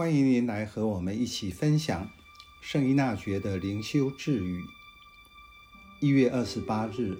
[0.00, 2.08] 欢迎您来和我们一起分享
[2.62, 4.64] 圣依纳爵的灵修治愈。
[6.00, 7.18] 一月二十八日，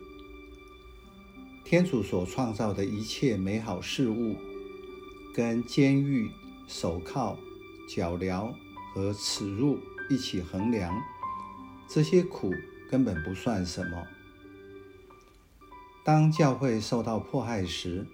[1.62, 4.34] 天主所创造的一切美好事物，
[5.34, 6.30] 跟监狱、
[6.66, 7.36] 手铐、
[7.86, 8.50] 脚镣
[8.94, 9.78] 和耻辱
[10.08, 10.98] 一起衡量，
[11.86, 12.50] 这些苦
[12.90, 14.06] 根本不算什么。
[16.02, 18.06] 当教会受到迫害时，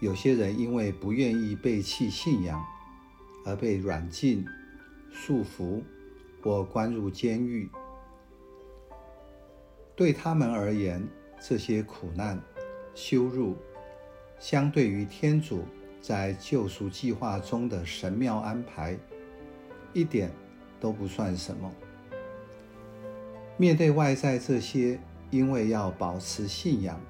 [0.00, 2.60] 有些人因为不愿意背弃信仰，
[3.44, 4.44] 而被软禁、
[5.10, 5.82] 束缚
[6.42, 7.68] 或关入监狱，
[9.94, 11.06] 对他们而言，
[11.40, 12.40] 这些苦难、
[12.94, 13.56] 羞辱，
[14.38, 15.64] 相对于天主
[16.00, 18.98] 在救赎计划中的神妙安排，
[19.92, 20.30] 一点
[20.80, 21.72] 都不算什么。
[23.56, 24.98] 面对外在这些
[25.30, 27.00] 因为要保持信仰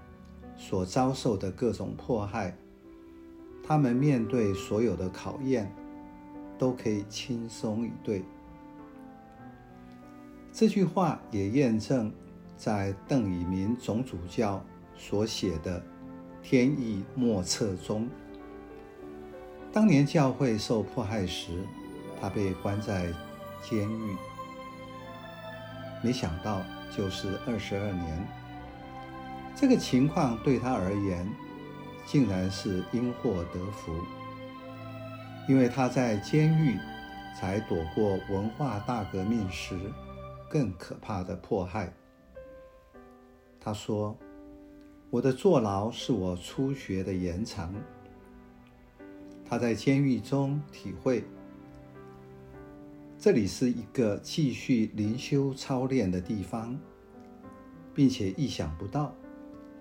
[0.56, 2.56] 所遭受的各种迫害，
[3.66, 5.74] 他们面对所有的考验，
[6.58, 8.24] 都可以轻松以对。
[10.52, 12.12] 这句话也验证
[12.56, 14.64] 在邓以明总主教
[14.96, 15.80] 所写的
[16.42, 18.08] 《天意莫测》中。
[19.72, 21.64] 当年教会受迫害时，
[22.20, 23.12] 他被关在
[23.60, 24.16] 监狱，
[26.02, 26.62] 没想到
[26.96, 28.26] 就是二十二年。
[29.56, 31.28] 这个情况对他而言，
[32.06, 33.92] 竟然是因祸得福。
[35.48, 36.78] 因为他在监狱
[37.38, 39.78] 才躲过文化大革命时
[40.48, 41.92] 更可怕的迫害。
[43.60, 44.16] 他说
[45.10, 47.74] ：“我的坐牢是我初学的延长。”
[49.44, 51.24] 他在监狱中体会，
[53.18, 56.78] 这里是一个继续灵修操练的地方，
[57.94, 59.14] 并且意想不到，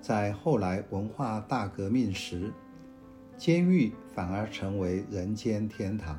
[0.02, 2.52] 在后来文化大革命时，
[3.38, 6.18] 监狱反而成为人间天堂，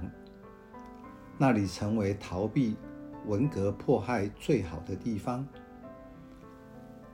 [1.39, 2.77] 那里成为逃避
[3.27, 5.47] 文革迫害最好的地方。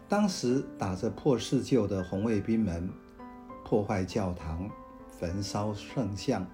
[0.09, 2.91] 当时打着破四旧的红卫兵们
[3.65, 4.69] 破坏教堂、
[5.09, 6.45] 焚烧圣像，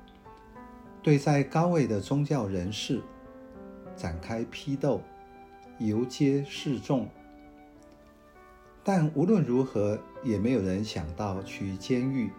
[1.03, 3.00] 对在高位的宗教人士
[3.97, 5.00] 展开批斗、
[5.78, 7.09] 游街示众。
[8.84, 12.31] 但无论如何，也没有人想到去监狱。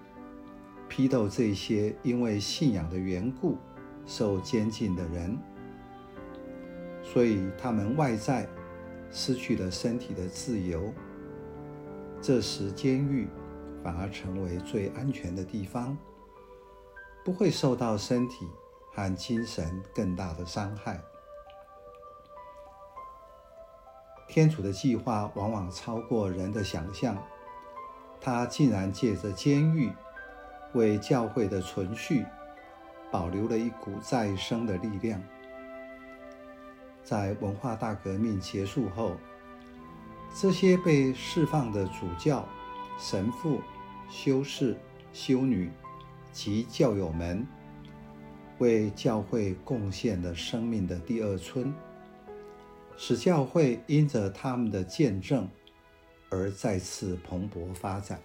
[0.90, 3.58] 批斗这些因为信仰的缘故
[4.06, 5.38] 受监禁的人，
[7.04, 8.48] 所以他们外在
[9.12, 10.94] 失去了身体的自由。
[12.22, 13.28] 这时，监狱
[13.84, 15.98] 反而成为最安全的地方，
[17.24, 18.48] 不会受到身体
[18.94, 21.00] 和精神更大的伤害。
[24.28, 27.18] 天主的计划往往超过人的想象，
[28.20, 29.92] 他竟然借着监狱。
[30.78, 32.24] 为教会的存续
[33.12, 35.22] 保留了一股再生的力量。
[37.04, 39.18] 在文化大革命结束后，
[40.36, 42.48] 这些被释放的主教、
[43.00, 43.60] 神父、
[44.10, 44.78] 修士、
[45.12, 45.72] 修女
[46.32, 47.48] 及教友们，
[48.60, 51.74] 为教会贡献了生命的第二春，
[52.98, 55.50] 使教会因着他们的见证
[56.30, 58.20] 而再次蓬勃发展。